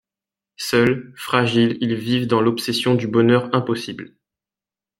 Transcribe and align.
Seuls, 0.57 1.13
fragiles 1.15 1.77
ils 1.79 1.93
vivent 1.93 2.25
dans 2.25 2.41
l'obsession 2.41 2.95
du 2.95 3.07
bonheur 3.07 3.53
impossible. 3.53 4.15